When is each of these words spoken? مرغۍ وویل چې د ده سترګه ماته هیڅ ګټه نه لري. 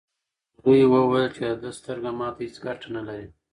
مرغۍ 0.63 0.83
وویل 0.87 1.27
چې 1.35 1.41
د 1.49 1.51
ده 1.61 1.69
سترګه 1.79 2.09
ماته 2.19 2.41
هیڅ 2.45 2.55
ګټه 2.65 2.87
نه 2.95 3.01
لري. 3.07 3.27